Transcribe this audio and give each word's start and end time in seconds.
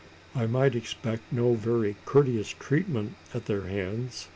I 0.33 0.47
might 0.47 0.73
expect 0.73 1.31
no 1.31 1.53
very 1.53 1.95
courteous 2.07 2.55
treatment 2.57 3.13
at 3.35 3.45
their 3.45 3.67
hands. 3.67 4.29